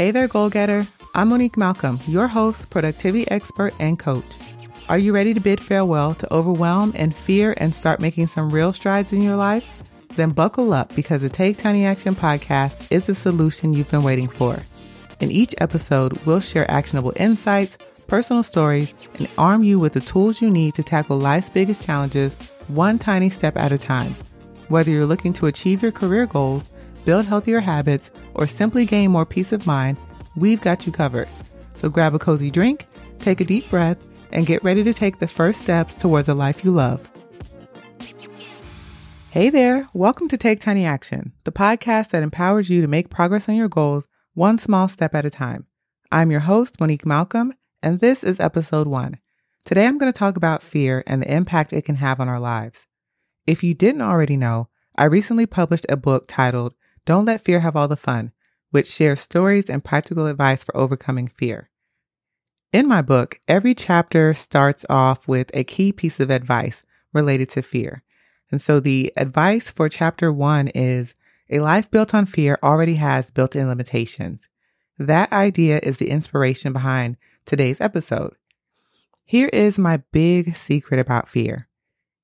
[0.00, 0.86] Hey there, goal getter.
[1.14, 4.24] I'm Monique Malcolm, your host, productivity expert, and coach.
[4.88, 8.72] Are you ready to bid farewell to overwhelm and fear and start making some real
[8.72, 9.82] strides in your life?
[10.16, 14.26] Then buckle up because the Take Tiny Action podcast is the solution you've been waiting
[14.26, 14.62] for.
[15.20, 17.76] In each episode, we'll share actionable insights,
[18.06, 22.36] personal stories, and arm you with the tools you need to tackle life's biggest challenges
[22.68, 24.14] one tiny step at a time.
[24.68, 26.72] Whether you're looking to achieve your career goals,
[27.04, 29.98] build healthier habits, or simply gain more peace of mind,
[30.36, 31.28] we've got you covered.
[31.74, 32.86] So grab a cozy drink,
[33.18, 36.64] take a deep breath, and get ready to take the first steps towards a life
[36.64, 37.08] you love.
[39.30, 43.48] Hey there, welcome to Take Tiny Action, the podcast that empowers you to make progress
[43.48, 45.66] on your goals one small step at a time.
[46.10, 49.18] I'm your host, Monique Malcolm, and this is episode one.
[49.64, 52.40] Today I'm going to talk about fear and the impact it can have on our
[52.40, 52.86] lives.
[53.46, 56.74] If you didn't already know, I recently published a book titled
[57.10, 58.30] Don't Let Fear Have All the Fun,
[58.70, 61.68] which shares stories and practical advice for overcoming fear.
[62.72, 67.62] In my book, every chapter starts off with a key piece of advice related to
[67.62, 68.04] fear.
[68.52, 71.16] And so the advice for chapter one is
[71.48, 74.48] a life built on fear already has built in limitations.
[74.96, 78.36] That idea is the inspiration behind today's episode.
[79.24, 81.66] Here is my big secret about fear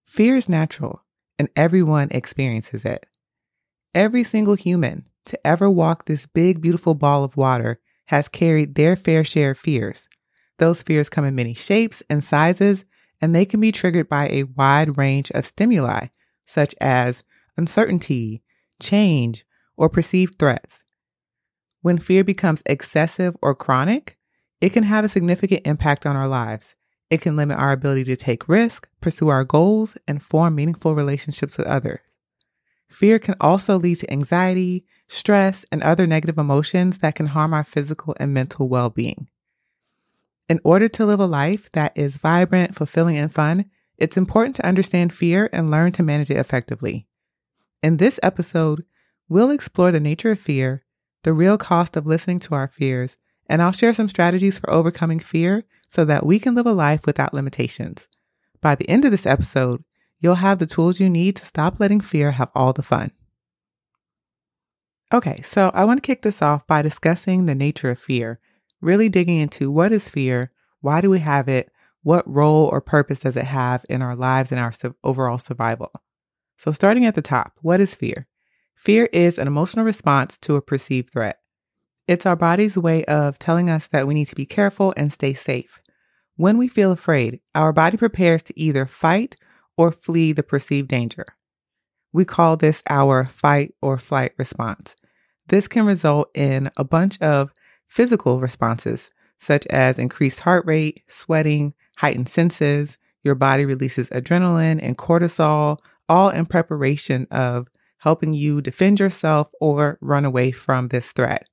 [0.05, 1.03] fear is natural,
[1.41, 3.07] and everyone experiences it.
[3.97, 8.95] Every single human to ever walk this big, beautiful ball of water has carried their
[8.95, 10.07] fair share of fears.
[10.59, 12.85] Those fears come in many shapes and sizes,
[13.23, 16.09] and they can be triggered by a wide range of stimuli,
[16.45, 17.23] such as
[17.57, 18.43] uncertainty,
[18.83, 19.47] change,
[19.79, 20.85] or perceived threats.
[21.81, 24.19] When fear becomes excessive or chronic,
[24.61, 26.75] it can have a significant impact on our lives.
[27.09, 31.57] It can limit our ability to take risks, pursue our goals, and form meaningful relationships
[31.57, 32.01] with others.
[32.89, 37.65] Fear can also lead to anxiety, stress, and other negative emotions that can harm our
[37.65, 39.29] physical and mental well being.
[40.49, 43.67] In order to live a life that is vibrant, fulfilling, and fun,
[43.99, 47.07] it's important to understand fear and learn to manage it effectively.
[47.83, 48.85] In this episode,
[49.29, 50.85] we'll explore the nature of fear,
[51.25, 53.17] the real cost of listening to our fears,
[53.49, 57.07] and I'll share some strategies for overcoming fear so that we can live a life
[57.07, 58.07] without limitations.
[58.61, 59.83] By the end of this episode,
[60.21, 63.11] you'll have the tools you need to stop letting fear have all the fun.
[65.13, 68.41] Okay, so I want to kick this off by discussing the nature of fear,
[68.81, 70.51] really digging into what is fear,
[70.81, 71.71] why do we have it,
[72.03, 74.73] what role or purpose does it have in our lives and our
[75.03, 75.93] overall survival.
[76.57, 78.27] So, starting at the top, what is fear?
[78.77, 81.41] Fear is an emotional response to a perceived threat.
[82.07, 85.35] It's our body's way of telling us that we need to be careful and stay
[85.35, 85.81] safe.
[86.37, 89.37] When we feel afraid, our body prepares to either fight
[89.77, 91.27] or flee the perceived danger.
[92.13, 94.95] We call this our fight or flight response.
[95.49, 97.53] This can result in a bunch of
[97.87, 102.99] physical responses, such as increased heart rate, sweating, heightened senses.
[103.23, 105.79] Your body releases adrenaline and cortisol,
[106.09, 111.49] all in preparation of helping you defend yourself or run away from this threat.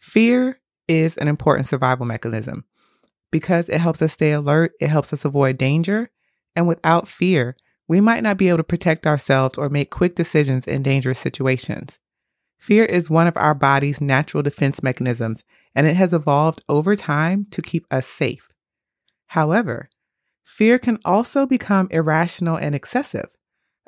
[0.00, 2.64] Fear is an important survival mechanism
[3.30, 6.10] because it helps us stay alert, it helps us avoid danger,
[6.54, 7.56] and without fear,
[7.88, 11.98] we might not be able to protect ourselves or make quick decisions in dangerous situations.
[12.58, 15.42] Fear is one of our body's natural defense mechanisms,
[15.74, 18.48] and it has evolved over time to keep us safe.
[19.28, 19.88] However,
[20.44, 23.28] fear can also become irrational and excessive.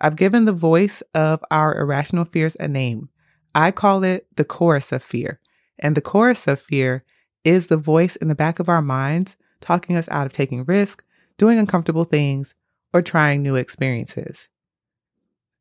[0.01, 3.11] I've given the voice of our irrational fears a name.
[3.55, 5.41] I call it the chorus of fear.
[5.79, 7.05] And the chorus of fear
[7.45, 11.05] is the voice in the back of our minds talking us out of taking risks,
[11.39, 12.55] doing uncomfortable things,
[12.93, 14.49] or trying new experiences.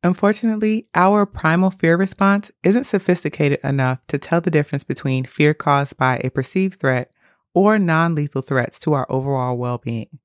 [0.03, 5.95] Unfortunately, our primal fear response isn't sophisticated enough to tell the difference between fear caused
[5.97, 7.11] by a perceived threat
[7.53, 10.19] or non lethal threats to our overall well being.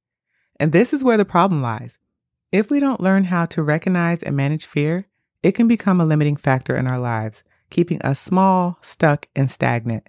[0.59, 1.97] And this is where the problem lies.
[2.51, 5.07] If we don't learn how to recognize and manage fear,
[5.43, 10.09] it can become a limiting factor in our lives, keeping us small, stuck, and stagnant.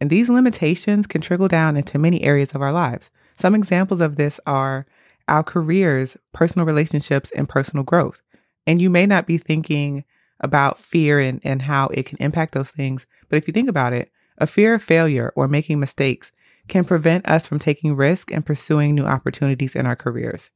[0.00, 3.10] And these limitations can trickle down into many areas of our lives.
[3.38, 4.86] Some examples of this are
[5.28, 8.22] our careers, personal relationships, and personal growth.
[8.66, 10.04] And you may not be thinking
[10.40, 13.06] about fear and, and how it can impact those things.
[13.28, 16.32] But if you think about it, a fear of failure or making mistakes
[16.66, 20.50] can prevent us from taking risk and pursuing new opportunities in our careers.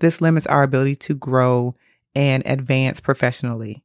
[0.00, 1.74] This limits our ability to grow
[2.14, 3.82] and advance professionally.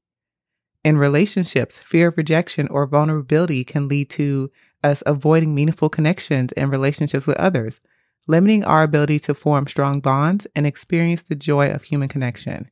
[0.83, 4.51] In relationships, fear of rejection or vulnerability can lead to
[4.83, 7.80] us avoiding meaningful connections and relationships with others,
[8.27, 12.69] limiting our ability to form strong bonds and experience the joy of human connection.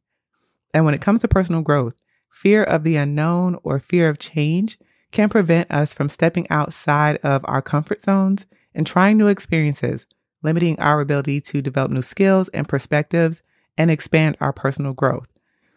[0.74, 1.96] And when it comes to personal growth,
[2.30, 4.78] fear of the unknown or fear of change
[5.12, 10.06] can prevent us from stepping outside of our comfort zones and trying new experiences,
[10.44, 13.42] limiting our ability to develop new skills and perspectives
[13.78, 15.28] and expand our personal growth.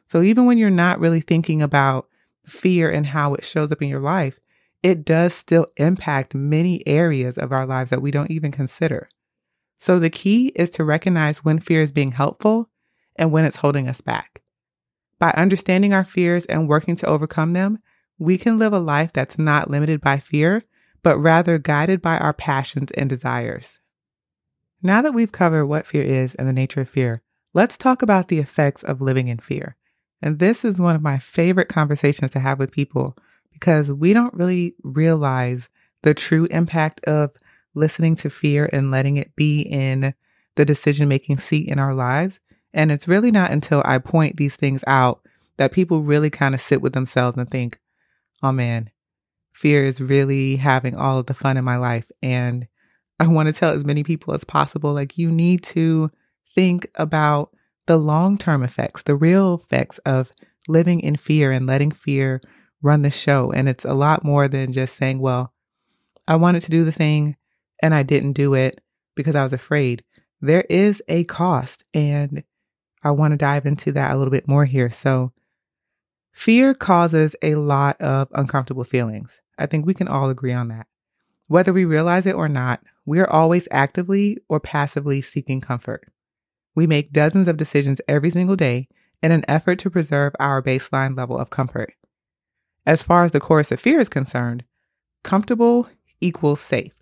[0.06, 2.08] So even when you're not really thinking about
[2.46, 4.38] fear and how it shows up in your life,
[4.82, 9.08] it does still impact many areas of our lives that we don't even consider.
[9.82, 12.70] So the key is to recognize when fear is being helpful
[13.16, 14.40] and when it's holding us back.
[15.18, 17.80] By understanding our fears and working to overcome them,
[18.16, 20.62] we can live a life that's not limited by fear,
[21.02, 23.80] but rather guided by our passions and desires.
[24.84, 28.28] Now that we've covered what fear is and the nature of fear, let's talk about
[28.28, 29.74] the effects of living in fear.
[30.22, 33.18] And this is one of my favorite conversations to have with people
[33.52, 35.68] because we don't really realize
[36.02, 37.32] the true impact of
[37.74, 40.14] listening to fear and letting it be in
[40.56, 42.40] the decision making seat in our lives.
[42.74, 45.20] And it's really not until I point these things out
[45.56, 47.78] that people really kind of sit with themselves and think,
[48.42, 48.90] oh man,
[49.52, 52.10] fear is really having all of the fun in my life.
[52.22, 52.66] And
[53.20, 56.10] I want to tell as many people as possible like, you need to
[56.54, 57.54] think about
[57.86, 60.30] the long term effects, the real effects of
[60.68, 62.40] living in fear and letting fear
[62.82, 63.52] run the show.
[63.52, 65.52] And it's a lot more than just saying, well,
[66.26, 67.36] I wanted to do the thing
[67.82, 68.80] and I didn't do it
[69.14, 70.04] because I was afraid.
[70.40, 72.44] There is a cost, and
[73.02, 74.90] I want to dive into that a little bit more here.
[74.90, 75.32] So,
[76.32, 79.40] fear causes a lot of uncomfortable feelings.
[79.58, 80.86] I think we can all agree on that.
[81.48, 86.08] Whether we realize it or not, we are always actively or passively seeking comfort.
[86.74, 88.88] We make dozens of decisions every single day
[89.22, 91.94] in an effort to preserve our baseline level of comfort.
[92.86, 94.64] As far as the chorus of fear is concerned,
[95.22, 95.88] comfortable
[96.20, 97.01] equals safe.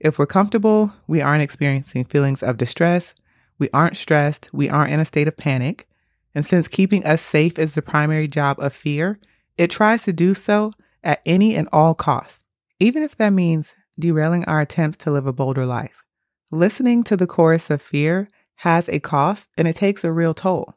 [0.00, 3.14] If we're comfortable, we aren't experiencing feelings of distress,
[3.58, 5.86] we aren't stressed, we aren't in a state of panic.
[6.34, 9.18] And since keeping us safe is the primary job of fear,
[9.58, 10.72] it tries to do so
[11.04, 12.42] at any and all costs,
[12.78, 16.02] even if that means derailing our attempts to live a bolder life.
[16.50, 20.74] Listening to the chorus of fear has a cost and it takes a real toll.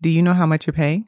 [0.00, 1.06] Do you know how much you're paying?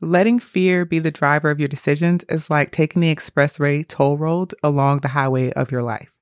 [0.00, 4.54] Letting fear be the driver of your decisions is like taking the expressway toll road
[4.62, 6.17] along the highway of your life.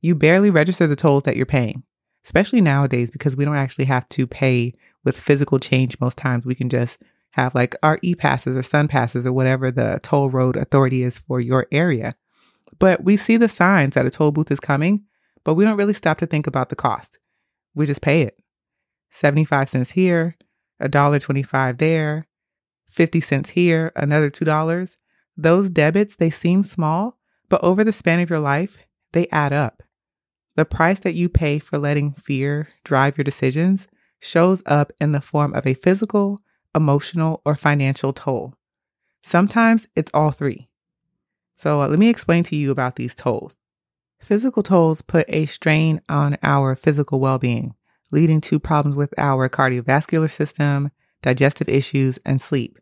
[0.00, 1.82] You barely register the tolls that you're paying,
[2.24, 4.72] especially nowadays because we don't actually have to pay
[5.04, 6.44] with physical change most times.
[6.44, 6.98] We can just
[7.32, 11.18] have like our e passes or sun passes or whatever the toll road authority is
[11.18, 12.14] for your area.
[12.78, 15.04] But we see the signs that a toll booth is coming,
[15.44, 17.18] but we don't really stop to think about the cost
[17.78, 18.36] we just pay it.
[19.10, 20.36] 75 cents here,
[20.80, 22.26] a dollar 25 there,
[22.88, 24.96] 50 cents here, another $2.
[25.36, 27.18] Those debits, they seem small,
[27.48, 28.76] but over the span of your life,
[29.12, 29.82] they add up.
[30.58, 33.86] The price that you pay for letting fear drive your decisions
[34.18, 36.40] shows up in the form of a physical,
[36.74, 38.54] emotional, or financial toll.
[39.22, 40.68] Sometimes it's all three.
[41.54, 43.54] So uh, let me explain to you about these tolls.
[44.18, 47.76] Physical tolls put a strain on our physical well being,
[48.10, 50.90] leading to problems with our cardiovascular system,
[51.22, 52.80] digestive issues, and sleep.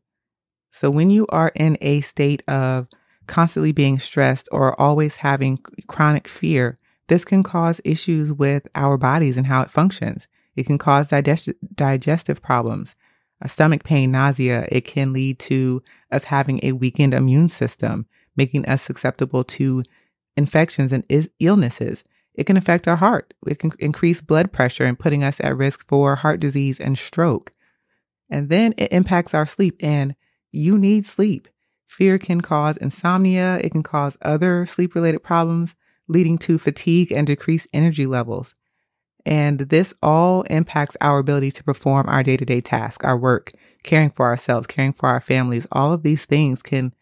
[0.71, 2.89] So, when you are in a state of
[3.27, 5.59] constantly being stressed or always having
[5.89, 10.27] chronic fear, this can cause issues with our bodies and how it functions.
[10.57, 12.95] It can cause digest- digestive problems,
[13.41, 14.67] a stomach pain, nausea.
[14.71, 18.07] It can lead to us having a weakened immune system,
[18.37, 19.83] making us susceptible to
[20.37, 22.05] infections and is- illnesses.
[22.35, 23.35] It can affect our heart.
[23.47, 27.53] It can increase blood pressure and putting us at risk for heart disease and stroke.
[28.29, 30.15] And then it impacts our sleep and
[30.53, 31.49] you need sleep.
[31.87, 33.59] Fear can cause insomnia.
[33.63, 35.75] It can cause other sleep related problems,
[36.09, 38.55] leading to fatigue and decreased energy levels.
[39.25, 43.51] And this all impacts our ability to perform our day to day tasks, our work,
[43.83, 45.67] caring for ourselves, caring for our families.
[45.73, 46.95] All of these things can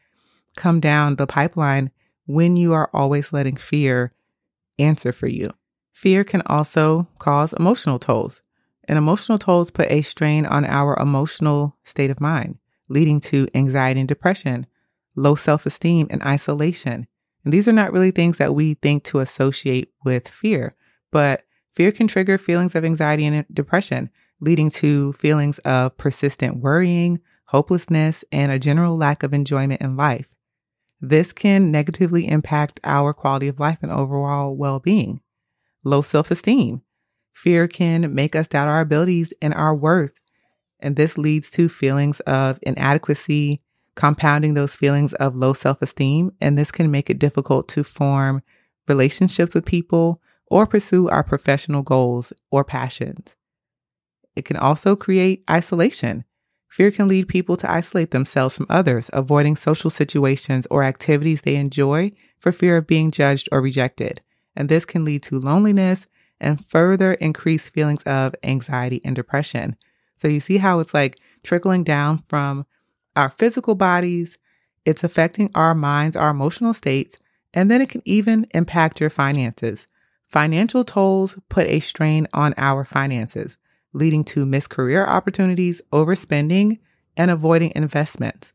[0.57, 1.91] come down the pipeline
[2.27, 4.13] when you are always letting fear
[4.79, 5.51] answer for you.
[5.93, 8.43] Fear can also cause emotional tolls,
[8.89, 12.59] and emotional tolls put a strain on our emotional state of mind,
[12.89, 14.67] leading to anxiety and depression,
[15.15, 17.07] low self esteem, and isolation.
[17.45, 20.75] And these are not really things that we think to associate with fear,
[21.13, 24.11] but fear can trigger feelings of anxiety and depression,
[24.41, 30.35] leading to feelings of persistent worrying, hopelessness, and a general lack of enjoyment in life.
[31.01, 35.21] This can negatively impact our quality of life and overall well being.
[35.85, 36.81] Low self esteem.
[37.33, 40.15] Fear can make us doubt our abilities and our worth.
[40.81, 43.61] And this leads to feelings of inadequacy,
[43.95, 46.33] compounding those feelings of low self esteem.
[46.41, 48.43] And this can make it difficult to form
[48.89, 53.35] relationships with people or pursue our professional goals or passions.
[54.37, 56.25] It can also create isolation.
[56.69, 61.55] Fear can lead people to isolate themselves from others, avoiding social situations or activities they
[61.55, 62.11] enjoy
[62.41, 64.21] for fear of being judged or rejected.
[64.57, 66.07] And this can lead to loneliness
[66.41, 69.77] and further increase feelings of anxiety and depression.
[70.17, 72.67] So you see how it's like trickling down from
[73.17, 74.39] our physical bodies,
[74.85, 77.17] it's affecting our minds, our emotional states,
[77.53, 79.87] and then it can even impact your finances.
[80.27, 83.57] Financial tolls put a strain on our finances
[83.95, 86.79] leading to missed career opportunities, overspending,
[87.17, 88.53] and avoiding investments.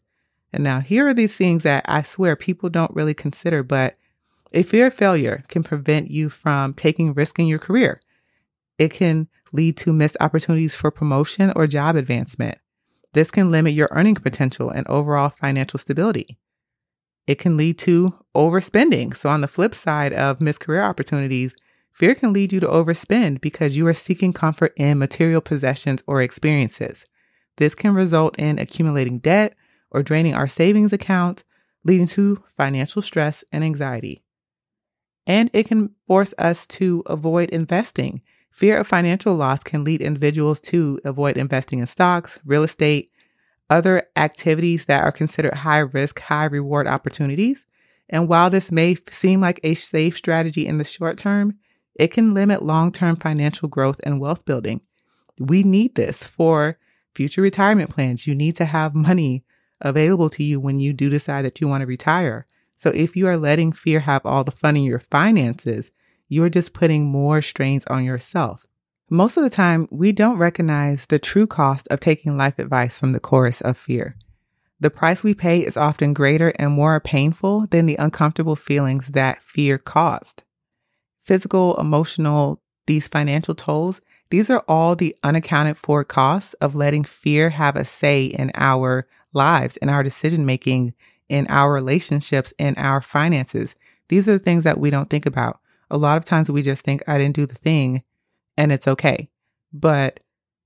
[0.51, 3.97] And now here are these things that I swear people don't really consider, but
[4.53, 8.01] a fear of failure can prevent you from taking risk in your career.
[8.77, 12.57] It can lead to missed opportunities for promotion or job advancement.
[13.13, 16.37] This can limit your earning potential and overall financial stability.
[17.27, 19.15] It can lead to overspending.
[19.15, 21.55] So on the flip side of missed career opportunities,
[21.99, 26.21] Fear can lead you to overspend because you are seeking comfort in material possessions or
[26.21, 27.05] experiences.
[27.57, 29.53] This can result in accumulating debt
[29.91, 31.43] or draining our savings account,
[31.83, 34.23] leading to financial stress and anxiety.
[35.27, 38.21] And it can force us to avoid investing.
[38.51, 43.11] Fear of financial loss can lead individuals to avoid investing in stocks, real estate,
[43.69, 47.65] other activities that are considered high risk, high reward opportunities.
[48.09, 51.55] And while this may seem like a safe strategy in the short term,
[51.95, 54.81] it can limit long term financial growth and wealth building.
[55.37, 56.77] We need this for
[57.13, 58.25] future retirement plans.
[58.25, 59.43] You need to have money
[59.81, 62.45] available to you when you do decide that you want to retire.
[62.77, 65.91] So if you are letting fear have all the fun in your finances,
[66.29, 68.65] you're just putting more strains on yourself.
[69.09, 73.11] Most of the time, we don't recognize the true cost of taking life advice from
[73.11, 74.15] the chorus of fear.
[74.79, 79.43] The price we pay is often greater and more painful than the uncomfortable feelings that
[79.43, 80.43] fear caused
[81.29, 87.51] physical, emotional, these financial tolls, these are all the unaccounted for costs of letting fear
[87.51, 90.95] have a say in our lives, in our decision making,
[91.29, 93.75] in our relationships, in our finances.
[94.07, 95.59] These are the things that we don't think about.
[95.91, 98.03] A lot of times we just think, I didn't do the thing
[98.57, 99.29] and it's okay.
[99.73, 100.19] But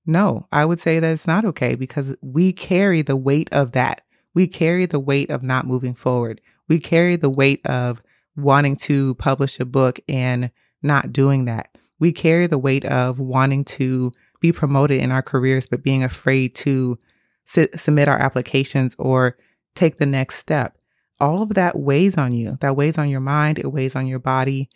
[0.05, 4.01] no, I would say that it's not okay because we carry the weight of that.
[4.33, 6.41] We carry the weight of not moving forward.
[6.67, 8.01] We carry the weight of
[8.35, 10.51] wanting to publish a book and
[10.81, 11.69] not doing that.
[11.99, 14.11] We carry the weight of wanting to
[14.41, 16.97] be promoted in our careers, but being afraid to
[17.45, 19.37] submit our applications or
[19.75, 20.77] take the next step.
[21.19, 22.57] All of that weighs on you.
[22.59, 23.59] That weighs on your mind.
[23.59, 24.69] It weighs on your body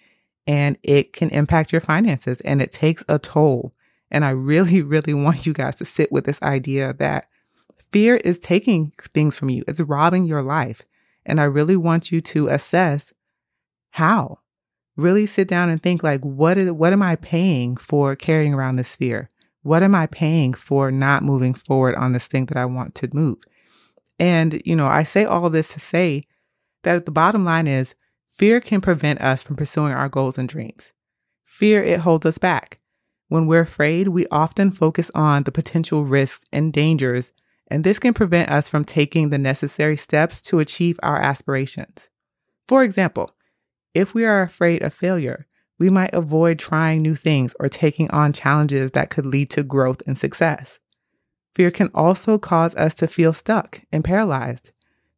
[0.47, 3.73] and it can impact your finances and it takes a toll.
[4.09, 7.27] And I really, really want you guys to sit with this idea that
[7.91, 9.63] fear is taking things from you.
[9.67, 10.81] It's robbing your life.
[11.25, 13.13] And I really want you to assess
[13.91, 14.39] how?
[14.95, 18.77] Really sit down and think like, what is, what am I paying for carrying around
[18.77, 19.29] this fear?
[19.63, 23.09] What am I paying for not moving forward on this thing that I want to
[23.13, 23.39] move?
[24.17, 26.23] And, you know, I say all this to say
[26.83, 27.93] that the bottom line is
[28.37, 30.91] fear can prevent us from pursuing our goals and dreams.
[31.43, 32.79] Fear, it holds us back.
[33.29, 37.31] When we're afraid, we often focus on the potential risks and dangers,
[37.69, 42.09] and this can prevent us from taking the necessary steps to achieve our aspirations.
[42.67, 43.31] For example,
[43.93, 45.47] if we are afraid of failure,
[45.79, 50.01] we might avoid trying new things or taking on challenges that could lead to growth
[50.05, 50.79] and success.
[51.55, 54.71] Fear can also cause us to feel stuck and paralyzed,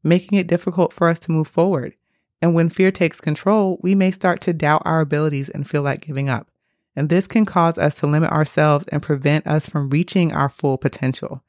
[0.04, 1.96] making it difficult for us to move forward.
[2.42, 6.06] And when fear takes control, we may start to doubt our abilities and feel like
[6.06, 6.50] giving up.
[6.96, 10.78] And this can cause us to limit ourselves and prevent us from reaching our full
[10.78, 11.44] potential.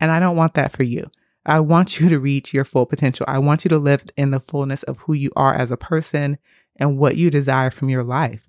[0.00, 1.10] And I don't want that for you.
[1.44, 3.26] I want you to reach your full potential.
[3.28, 6.38] I want you to live in the fullness of who you are as a person
[6.76, 8.48] and what you desire from your life.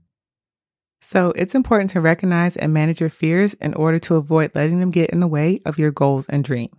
[1.02, 4.92] So it's important to recognize and manage your fears in order to avoid letting them
[4.92, 6.76] get in the way of your goals and dreams.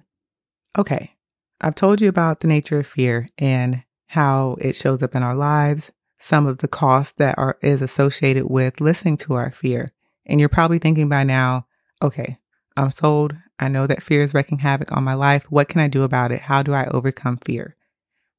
[0.78, 1.14] Okay,
[1.60, 5.36] I've told you about the nature of fear and how it shows up in our
[5.36, 9.86] lives, some of the costs that are is associated with listening to our fear.
[10.26, 11.68] And you're probably thinking by now,
[12.02, 12.38] okay,
[12.76, 13.36] I'm sold.
[13.60, 15.48] I know that fear is wreaking havoc on my life.
[15.48, 16.40] What can I do about it?
[16.40, 17.76] How do I overcome fear?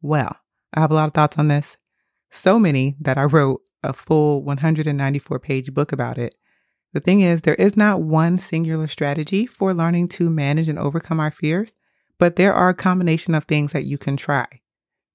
[0.01, 0.35] Well,
[0.73, 1.77] I have a lot of thoughts on this
[2.29, 6.35] so many that I wrote a full 194 page book about it.
[6.91, 11.21] The thing is, there is not one singular strategy for learning to manage and overcome
[11.21, 11.75] our fears,
[12.17, 14.47] but there are a combination of things that you can try.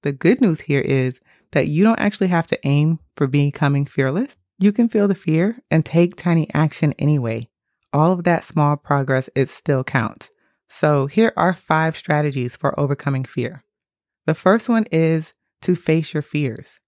[0.03, 1.19] The good news here is
[1.51, 4.37] that you don't actually have to aim for becoming fearless.
[4.59, 7.49] You can feel the fear and take tiny action anyway.
[7.93, 10.29] All of that small progress, it still counts.
[10.69, 13.63] So here are five strategies for overcoming fear.
[14.25, 16.79] The first one is to face your fears.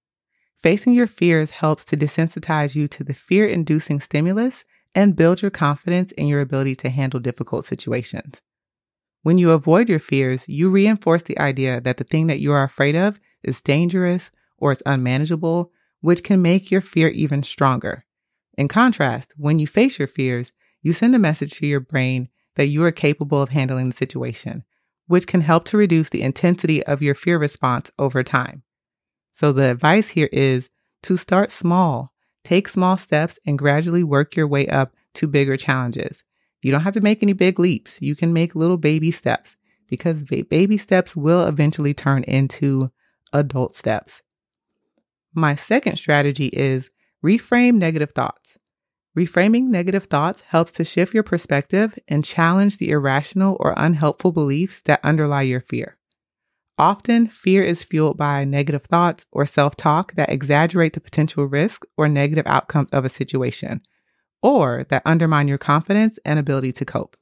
[0.58, 5.52] Facing your fears helps to desensitize you to the fear inducing stimulus and build your
[5.52, 8.42] confidence in your ability to handle difficult situations.
[9.22, 12.64] When you avoid your fears, you reinforce the idea that the thing that you are
[12.64, 15.72] afraid of is dangerous or it's unmanageable,
[16.02, 18.06] which can make your fear even stronger.
[18.58, 22.68] In contrast, when you face your fears, you send a message to your brain that
[22.68, 24.64] you are capable of handling the situation,
[25.08, 28.64] which can help to reduce the intensity of your fear response over time.
[29.34, 30.70] So, the advice here is
[31.04, 36.24] to start small, take small steps, and gradually work your way up to bigger challenges.
[36.62, 38.02] You don't have to make any big leaps.
[38.02, 39.56] You can make little baby steps
[39.88, 42.92] because baby steps will eventually turn into
[43.34, 44.22] adult steps.
[45.34, 46.90] My second strategy is
[47.24, 48.58] reframe negative thoughts.
[49.18, 54.82] Reframing negative thoughts helps to shift your perspective and challenge the irrational or unhelpful beliefs
[54.86, 55.98] that underlie your fear.
[56.78, 61.86] Often, fear is fueled by negative thoughts or self talk that exaggerate the potential risk
[61.98, 63.82] or negative outcomes of a situation,
[64.42, 67.18] or that undermine your confidence and ability to cope.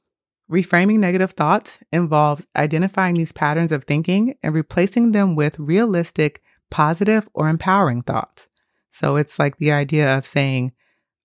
[0.50, 7.28] Reframing negative thoughts involves identifying these patterns of thinking and replacing them with realistic, positive,
[7.34, 8.46] or empowering thoughts.
[8.92, 10.72] So it's like the idea of saying,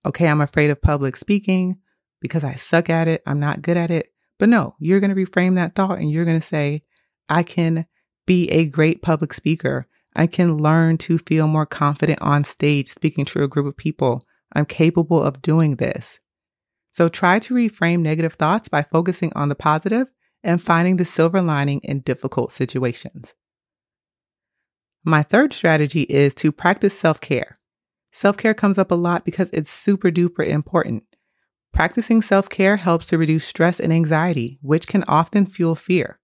[0.05, 1.79] okay, I'm afraid of public speaking
[2.19, 4.13] because I suck at it, I'm not good at it.
[4.39, 6.83] But no, you're going to reframe that thought and you're going to say,
[7.29, 7.85] I can
[8.25, 9.87] be a great public speaker.
[10.15, 14.25] I can learn to feel more confident on stage speaking to a group of people.
[14.53, 16.19] I'm capable of doing this.
[16.93, 20.07] So try to reframe negative thoughts by focusing on the positive
[20.43, 23.33] and finding the silver lining in difficult situations.
[25.03, 27.57] My third strategy is to practice self care.
[28.11, 31.03] Self care comes up a lot because it's super duper important.
[31.73, 36.19] Practicing self care helps to reduce stress and anxiety, which can often fuel fear.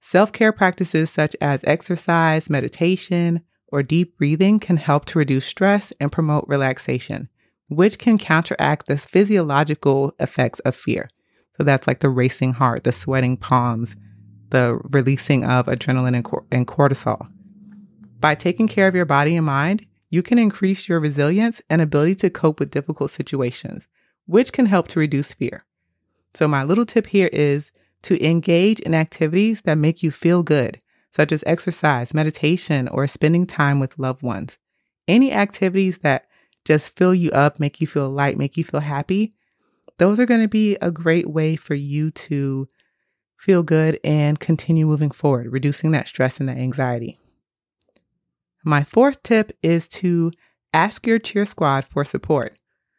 [0.00, 5.92] Self care practices such as exercise, meditation, or deep breathing can help to reduce stress
[6.00, 7.28] and promote relaxation,
[7.70, 11.08] which can counteract the physiological effects of fear.
[11.56, 13.94] So that's like the racing heart, the sweating palms,
[14.50, 17.28] the releasing of adrenaline and, cor- and cortisol.
[18.18, 22.16] By taking care of your body and mind, you can increase your resilience and ability
[22.16, 23.86] to cope with difficult situations,
[24.26, 25.64] which can help to reduce fear.
[26.34, 27.70] So, my little tip here is
[28.02, 30.78] to engage in activities that make you feel good,
[31.14, 34.56] such as exercise, meditation, or spending time with loved ones.
[35.06, 36.26] Any activities that
[36.70, 39.34] just fill you up, make you feel light, make you feel happy,
[39.98, 42.68] those are going to be a great way for you to
[43.36, 47.18] feel good and continue moving forward, reducing that stress and that anxiety.
[48.64, 50.30] My fourth tip is to
[50.72, 52.56] ask your cheer squad for support.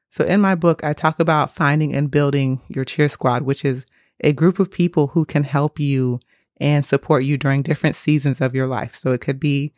[0.10, 3.86] So, in my book, I talk about finding and building your cheer squad, which is
[4.19, 6.19] a group of people who can help you
[6.57, 8.97] and support you during different seasons of your life.
[8.97, 9.71] So it could be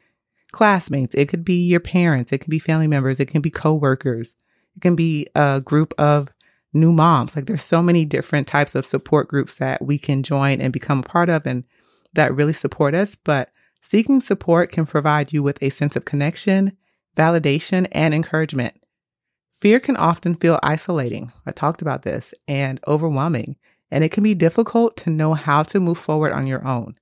[0.53, 4.35] classmates, it could be your parents, it could be family members, it can be coworkers,
[4.75, 6.31] it can be a group of
[6.73, 7.35] new moms.
[7.35, 10.99] Like there's so many different types of support groups that we can join and become
[10.99, 11.63] a part of and
[12.13, 13.15] that really support us.
[13.15, 13.49] But
[13.81, 16.77] seeking support can provide you with a sense of connection,
[17.15, 18.75] validation, and encouragement.
[19.59, 21.31] Fear can often feel isolating.
[21.45, 23.57] I talked about this and overwhelming
[23.91, 26.95] and it can be difficult to know how to move forward on your own.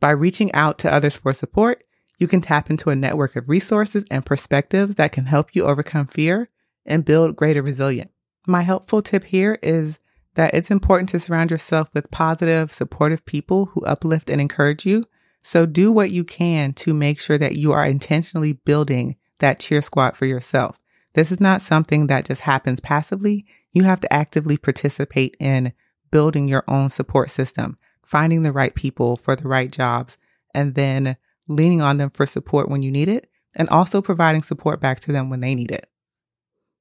[0.00, 1.83] By reaching out to others for support,
[2.18, 6.06] you can tap into a network of resources and perspectives that can help you overcome
[6.06, 6.48] fear
[6.86, 8.12] and build greater resilience.
[8.46, 9.98] My helpful tip here is
[10.34, 15.04] that it's important to surround yourself with positive, supportive people who uplift and encourage you.
[15.42, 19.82] So do what you can to make sure that you are intentionally building that cheer
[19.82, 20.78] squad for yourself.
[21.14, 23.46] This is not something that just happens passively.
[23.72, 25.72] You have to actively participate in
[26.10, 30.16] building your own support system, finding the right people for the right jobs,
[30.54, 31.16] and then
[31.48, 35.12] leaning on them for support when you need it, and also providing support back to
[35.12, 35.88] them when they need it.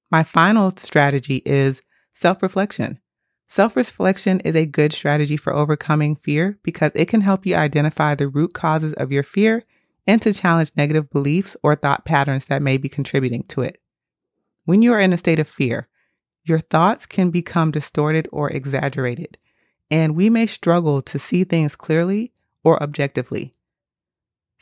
[0.10, 1.82] My final strategy is
[2.13, 2.99] self reflection.
[3.47, 8.15] Self reflection is a good strategy for overcoming fear because it can help you identify
[8.15, 9.63] the root causes of your fear
[10.08, 13.80] and to challenge negative beliefs or thought patterns that may be contributing to it.
[14.65, 15.88] When you are in a state of fear,
[16.43, 19.38] your thoughts can become distorted or exaggerated,
[19.89, 23.54] and we may struggle to see things clearly or objectively.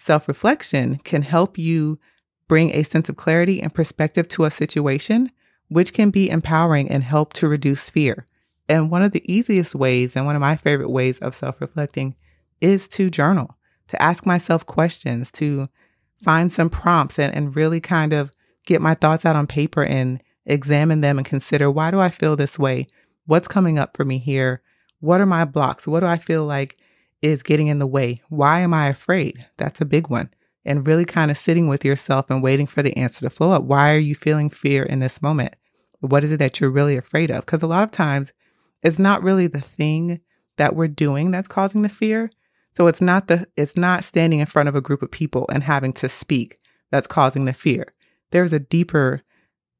[0.02, 2.00] Self reflection can help you
[2.48, 5.30] bring a sense of clarity and perspective to a situation,
[5.68, 8.26] which can be empowering and help to reduce fear.
[8.68, 12.16] And one of the easiest ways, and one of my favorite ways of self reflecting,
[12.62, 13.60] is to journal,
[13.90, 15.70] to ask myself questions, to
[16.24, 18.32] find some prompts and, and really kind of
[18.66, 22.36] get my thoughts out on paper and examine them and consider why do I feel
[22.36, 22.88] this way?
[23.28, 24.64] What's coming up for me here?
[25.00, 25.86] What are my blocks?
[25.86, 26.76] What do I feel like
[27.22, 28.22] is getting in the way?
[28.30, 29.46] Why am I afraid?
[29.58, 30.30] That's a big one.
[30.64, 33.64] And really kind of sitting with yourself and waiting for the answer to flow up.
[33.64, 35.56] Why are you feeling fear in this moment?
[36.02, 37.46] What is it that you're really afraid of?
[37.46, 38.32] Because a lot of times
[38.84, 40.20] it's not really the thing
[40.58, 42.30] that we're doing that's causing the fear.
[42.76, 45.64] So it's not the it's not standing in front of a group of people and
[45.64, 46.58] having to speak
[46.92, 47.94] that's causing the fear.
[48.32, 49.22] There's a deeper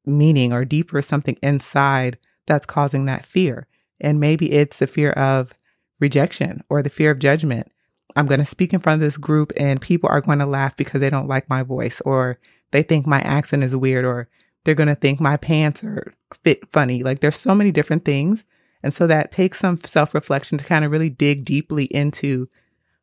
[0.04, 3.66] meaning or deeper something inside that's causing that fear.
[4.00, 5.54] And maybe it's the fear of
[6.02, 7.72] rejection or the fear of judgment.
[8.14, 10.76] I'm going to speak in front of this group and people are going to laugh
[10.76, 12.38] because they don't like my voice or
[12.72, 14.28] they think my accent is weird or
[14.64, 16.12] they're going to think my pants are
[16.42, 17.02] fit funny.
[17.02, 18.44] Like there's so many different things.
[18.82, 22.48] And so that takes some self reflection to kind of really dig deeply into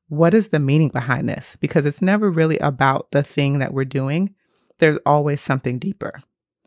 [0.10, 1.56] what is the meaning behind this?
[1.60, 4.36] Because it's never really about the thing that we're doing.
[4.80, 6.22] There's always something deeper.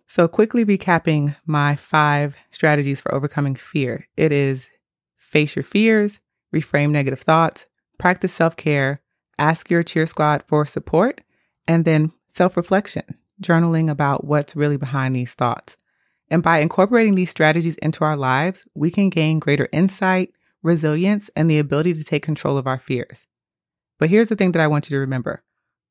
[0.07, 4.67] So, quickly recapping my five strategies for overcoming fear it is
[5.33, 6.21] face your fears,
[6.55, 7.67] reframe negative thoughts,
[7.99, 9.01] practice self care,
[9.39, 11.23] ask your cheer squad for support,
[11.67, 13.03] and then self reflection,
[13.43, 15.77] journaling about what's really behind these thoughts.
[16.31, 21.51] And by incorporating these strategies into our lives, we can gain greater insight, resilience, and
[21.51, 23.27] the ability to take control of our fears.
[23.99, 25.43] But here's the thing that I want you to remember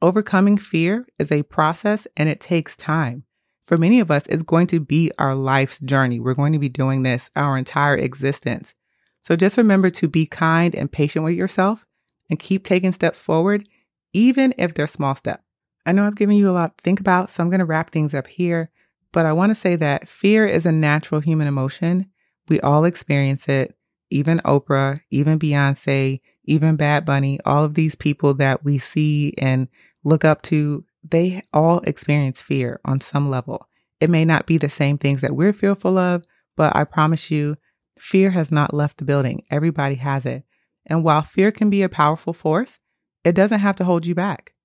[0.02, 3.24] overcoming fear is a process and it takes time.
[3.66, 6.20] For many of us, it's going to be our life's journey.
[6.20, 8.74] We're going to be doing this our entire existence.
[9.22, 11.86] So just remember to be kind and patient with yourself
[12.30, 13.68] and keep taking steps forward,
[14.14, 15.44] even if they're small steps.
[15.86, 17.90] I know I've given you a lot to think about, so I'm going to wrap
[17.90, 18.70] things up here.
[19.12, 22.08] But I want to say that fear is a natural human emotion.
[22.48, 23.76] We all experience it.
[24.10, 29.68] Even Oprah, even Beyonce, even Bad Bunny, all of these people that we see and
[30.04, 33.68] look up to, they all experience fear on some level.
[34.00, 36.24] It may not be the same things that we're fearful of,
[36.58, 37.58] but I promise you,
[38.02, 39.44] fear has not left the building.
[39.52, 40.44] Everybody has it.
[40.88, 42.80] And while fear can be a powerful force,
[43.24, 44.56] it doesn't have to hold you back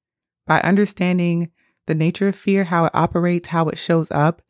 [0.47, 1.51] by understanding
[1.87, 4.41] the nature of fear, how it operates, how it shows up,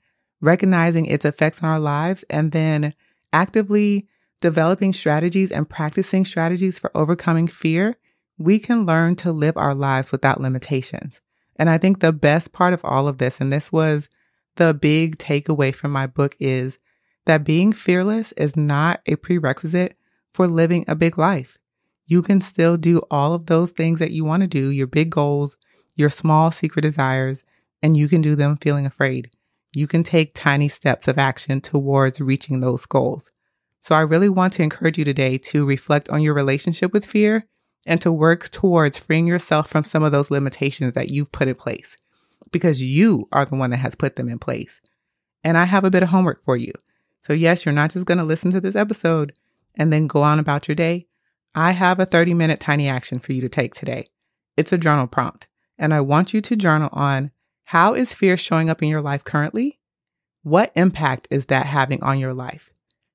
[0.40, 2.94] recognizing its effects on our lives, and then
[3.32, 4.06] actively
[4.40, 7.96] developing strategies and practicing strategies for overcoming fear,
[8.38, 11.20] we can learn to live our lives without limitations.
[11.56, 14.08] And I think the best part of all of this, and this was
[14.54, 16.78] the big takeaway from my book, is
[17.26, 19.96] that being fearless is not a prerequisite
[20.32, 21.58] for living a big life.
[22.06, 25.10] You can still do all of those things that you want to do, your big
[25.10, 25.56] goals,
[25.96, 27.42] your small secret desires,
[27.82, 29.30] and you can do them feeling afraid.
[29.74, 33.32] You can take tiny steps of action towards reaching those goals.
[33.80, 37.46] So I really want to encourage you today to reflect on your relationship with fear
[37.84, 41.54] and to work towards freeing yourself from some of those limitations that you've put in
[41.54, 41.96] place
[42.52, 44.80] because you are the one that has put them in place.
[45.44, 46.72] And I have a bit of homework for you.
[47.26, 49.32] So, yes, you're not just going to listen to this episode
[49.74, 51.08] and then go on about your day.
[51.56, 54.06] I have a 30 minute tiny action for you to take today.
[54.56, 55.48] It's a journal prompt.
[55.76, 57.32] And I want you to journal on
[57.64, 59.80] how is fear showing up in your life currently?
[60.44, 62.70] What impact is that having on your life?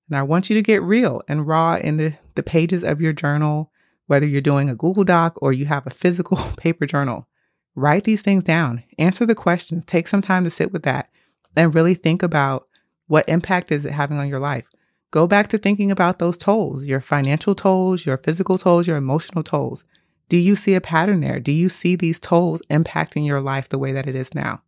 [0.09, 3.13] And I want you to get real and raw in the, the pages of your
[3.13, 3.71] journal,
[4.07, 7.29] whether you're doing a Google Doc or you have a physical paper journal.
[7.75, 11.09] Write these things down, answer the questions, take some time to sit with that
[11.55, 12.67] and really think about
[13.11, 14.63] what impact is it having on your life.
[15.11, 19.43] Go back to thinking about those tolls, your financial tolls, your physical tolls, your emotional
[19.43, 19.83] tolls.
[20.29, 21.41] Do you see a pattern there?
[21.41, 24.61] Do you see these tolls impacting your life the way that it is now?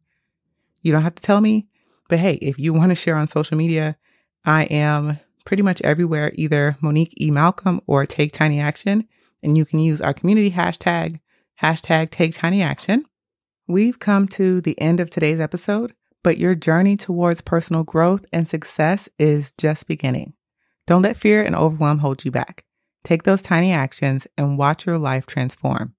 [0.82, 1.68] You don't have to tell me,
[2.10, 3.96] but hey, if you want to share on social media,
[4.44, 7.32] I am pretty much everywhere, either Monique E.
[7.32, 9.08] Malcolm or Take Tiny Action.
[9.42, 11.22] And you can use our community hashtag,
[11.62, 13.06] hashtag Take Tiny Action.
[13.70, 18.48] We've come to the end of today's episode, but your journey towards personal growth and
[18.48, 20.34] success is just beginning.
[20.88, 22.64] Don't let fear and overwhelm hold you back.
[23.04, 25.94] Take those tiny actions and watch your life transform.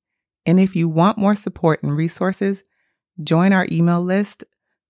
[0.47, 2.63] And if you want more support and resources,
[3.23, 4.45] join our email list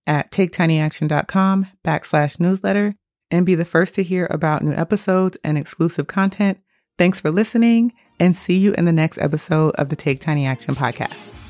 [0.07, 2.94] at taketinyaction.com backslash newsletter
[3.31, 6.59] and be the first to hear about new episodes and exclusive content.
[6.99, 10.75] Thanks for listening and see you in the next episode of the Take Tiny Action
[10.75, 11.43] podcast.